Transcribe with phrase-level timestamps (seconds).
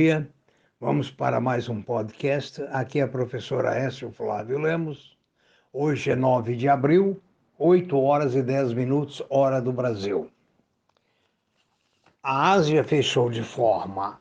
[0.00, 0.26] dia.
[0.80, 2.62] Vamos para mais um podcast.
[2.70, 5.14] Aqui é a professora Écio Flávio Lemos.
[5.70, 7.20] Hoje é 9 de abril,
[7.58, 10.30] 8 horas e 10 minutos, hora do Brasil.
[12.22, 14.18] A Ásia fechou de forma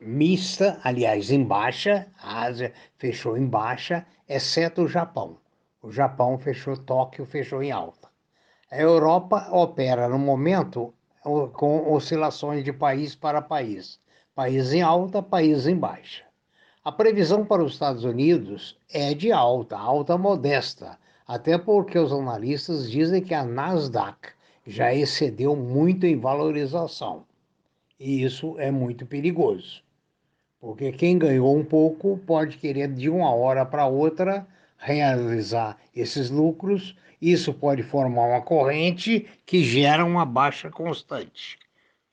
[0.00, 2.08] mista, aliás, em baixa.
[2.20, 5.38] A Ásia fechou em baixa, exceto o Japão.
[5.80, 8.08] O Japão fechou, Tóquio fechou em alta.
[8.68, 10.92] A Europa opera no momento
[11.52, 14.01] com oscilações de país para país
[14.34, 16.24] país em alta, país em baixa.
[16.82, 22.90] A previsão para os Estados Unidos é de alta, alta modesta, até porque os analistas
[22.90, 24.30] dizem que a Nasdaq
[24.66, 27.24] já excedeu muito em valorização.
[28.00, 29.82] E isso é muito perigoso,
[30.58, 34.46] porque quem ganhou um pouco pode querer de uma hora para outra
[34.78, 36.96] realizar esses lucros.
[37.20, 41.58] Isso pode formar uma corrente que gera uma baixa constante.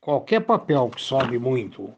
[0.00, 1.94] Qualquer papel que sobe muito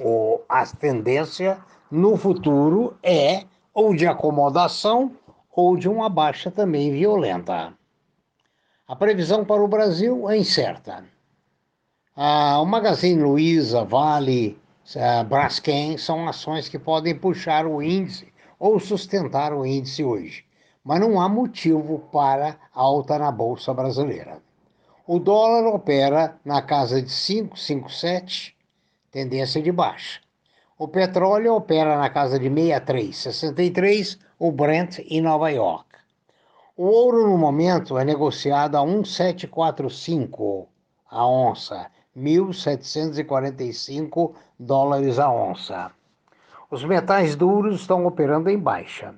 [0.00, 1.58] o, a tendência
[1.90, 5.12] no futuro é ou de acomodação
[5.50, 7.72] ou de uma baixa também violenta.
[8.86, 11.04] A previsão para o Brasil é incerta.
[12.16, 14.58] Ah, o Magazine Luiza, Vale,
[14.96, 20.44] ah, Braskem são ações que podem puxar o índice ou sustentar o índice hoje,
[20.82, 24.42] mas não há motivo para alta na Bolsa Brasileira.
[25.06, 28.54] O dólar opera na casa de 5,57
[29.10, 30.20] tendência de baixa.
[30.78, 35.90] O petróleo opera na casa de 63,63, o Brent em Nova York.
[36.76, 40.68] O ouro no momento é negociado a 1,745
[41.10, 45.90] a onça, 1.745 dólares a onça.
[46.70, 49.12] Os metais duros estão operando em baixa.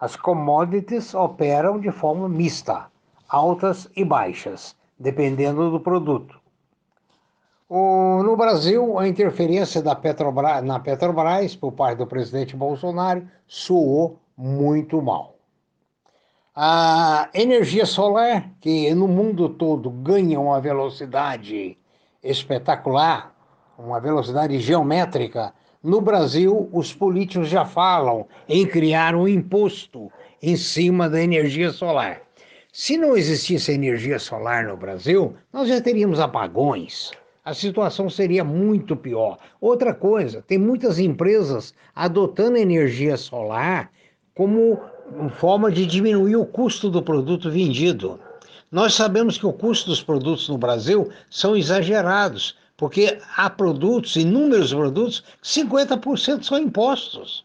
[0.00, 2.90] As commodities operam de forma mista,
[3.28, 6.41] altas e baixas, dependendo do produto.
[7.74, 14.20] O, no Brasil, a interferência da Petrobras, na Petrobras por parte do presidente Bolsonaro soou
[14.36, 15.36] muito mal.
[16.54, 21.78] A energia solar, que no mundo todo ganha uma velocidade
[22.22, 23.34] espetacular,
[23.78, 30.12] uma velocidade geométrica, no Brasil, os políticos já falam em criar um imposto
[30.42, 32.20] em cima da energia solar.
[32.70, 37.12] Se não existisse energia solar no Brasil, nós já teríamos apagões,
[37.44, 39.38] a situação seria muito pior.
[39.60, 43.90] Outra coisa, tem muitas empresas adotando energia solar
[44.34, 44.80] como
[45.36, 48.18] forma de diminuir o custo do produto vendido.
[48.70, 54.72] Nós sabemos que o custo dos produtos no Brasil são exagerados, porque há produtos, inúmeros
[54.72, 57.44] produtos, 50% são impostos.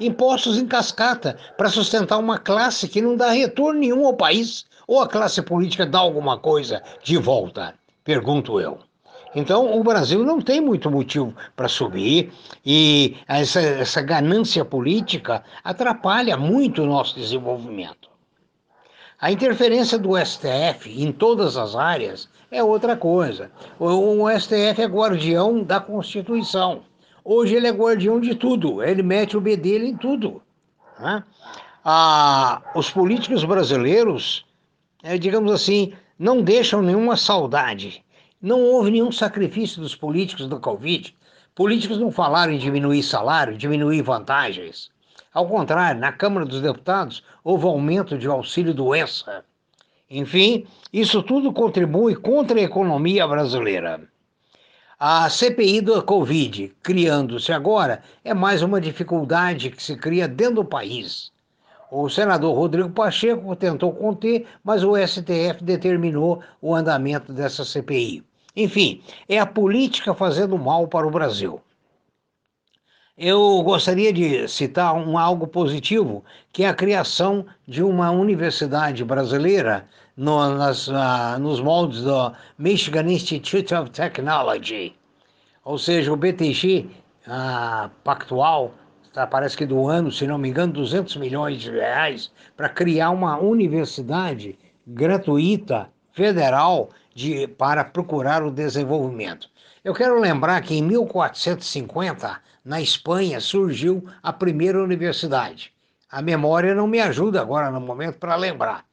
[0.00, 4.64] Impostos em cascata para sustentar uma classe que não dá retorno nenhum ao país.
[4.86, 7.74] Ou a classe política dá alguma coisa de volta?
[8.02, 8.78] Pergunto eu.
[9.34, 12.32] Então, o Brasil não tem muito motivo para subir
[12.64, 18.10] e essa, essa ganância política atrapalha muito o nosso desenvolvimento.
[19.18, 23.50] A interferência do STF em todas as áreas é outra coisa.
[23.78, 26.82] O, STF é guardião da Constituição.
[27.24, 30.42] Hoje ele é guardião de tudo, ele mete o B dele em tudo.
[30.98, 31.24] Né?
[31.84, 34.44] Ah, os políticos brasileiros,
[35.02, 38.04] é, digamos assim, não deixam nenhuma saudade
[38.42, 41.14] não houve nenhum sacrifício dos políticos do Covid.
[41.54, 44.90] Políticos não falaram em diminuir salário, diminuir vantagens.
[45.32, 49.44] Ao contrário, na Câmara dos Deputados houve aumento de auxílio doença.
[50.10, 54.00] Enfim, isso tudo contribui contra a economia brasileira.
[54.98, 60.64] A CPI da Covid, criando-se agora, é mais uma dificuldade que se cria dentro do
[60.64, 61.30] país.
[61.90, 68.31] O senador Rodrigo Pacheco tentou conter, mas o STF determinou o andamento dessa CPI.
[68.54, 71.60] Enfim, é a política fazendo mal para o Brasil.
[73.16, 79.86] Eu gostaria de citar um algo positivo, que é a criação de uma universidade brasileira
[80.16, 84.94] no, nas, uh, nos moldes do Michigan Institute of Technology,
[85.64, 86.88] ou seja, o BTG
[87.26, 88.74] uh, Pactual,
[89.12, 93.10] tá, parece que do ano, se não me engano, 200 milhões de reais para criar
[93.10, 99.48] uma universidade gratuita, federal, de, para procurar o desenvolvimento.
[99.84, 105.72] Eu quero lembrar que em 1450, na Espanha, surgiu a primeira universidade.
[106.10, 108.84] A memória não me ajuda agora no momento para lembrar.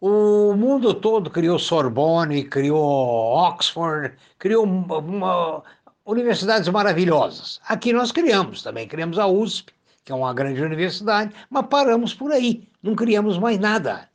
[0.00, 5.62] O mundo todo criou Sorbonne, criou Oxford, criou uma,
[6.04, 7.60] universidades maravilhosas.
[7.66, 9.72] Aqui nós criamos também, criamos a USP,
[10.04, 14.08] que é uma grande universidade, mas paramos por aí, não criamos mais nada,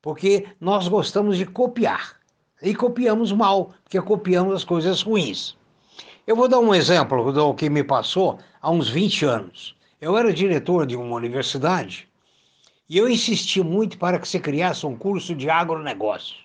[0.00, 2.19] porque nós gostamos de copiar
[2.62, 5.56] e copiamos mal, porque copiamos as coisas ruins.
[6.26, 9.76] Eu vou dar um exemplo do que me passou há uns 20 anos.
[10.00, 12.08] Eu era diretor de uma universidade
[12.88, 16.36] e eu insisti muito para que se criasse um curso de agronegócio.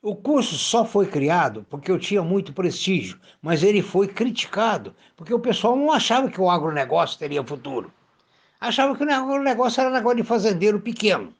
[0.00, 5.34] O curso só foi criado porque eu tinha muito prestígio, mas ele foi criticado porque
[5.34, 7.92] o pessoal não achava que o agronegócio teria futuro.
[8.60, 11.34] Achava que o agronegócio era negócio de fazendeiro pequeno.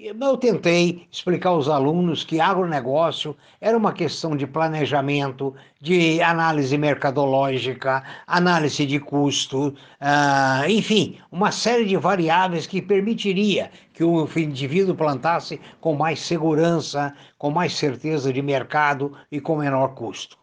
[0.00, 8.04] Eu tentei explicar aos alunos que agronegócio era uma questão de planejamento, de análise mercadológica,
[8.24, 15.60] análise de custo, uh, enfim, uma série de variáveis que permitiria que o indivíduo plantasse
[15.80, 20.38] com mais segurança, com mais certeza de mercado e com menor custo.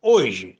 [0.00, 0.56] Hoje,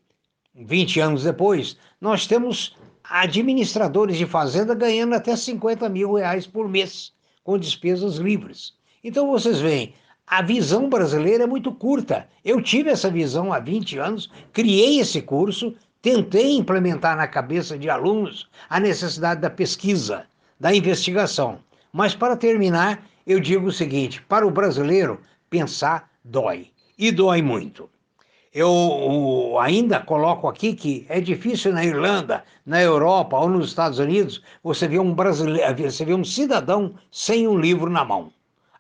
[0.56, 7.12] 20 anos depois, nós temos administradores de fazenda ganhando até 50 mil reais por mês
[7.42, 8.74] com despesas livres.
[9.02, 9.94] Então vocês veem,
[10.26, 12.28] a visão brasileira é muito curta.
[12.44, 17.90] Eu tive essa visão há 20 anos, criei esse curso, tentei implementar na cabeça de
[17.90, 20.26] alunos a necessidade da pesquisa,
[20.58, 21.58] da investigação.
[21.92, 26.70] Mas para terminar, eu digo o seguinte: para o brasileiro, pensar dói.
[26.98, 27.90] E dói muito.
[28.52, 34.42] Eu ainda coloco aqui que é difícil na Irlanda, na Europa ou nos Estados Unidos
[34.62, 38.32] você ver um brasileiro, você vê um cidadão sem um livro na mão.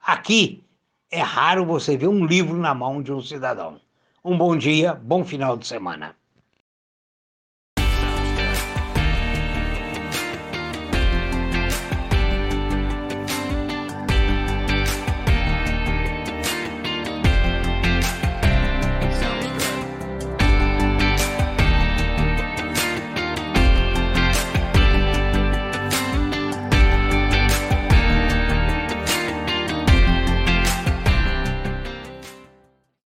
[0.02, 0.64] Aqui
[1.10, 3.80] é raro você ver um livro na mão de um cidadão.
[4.24, 6.16] Um bom dia, bom final de semana.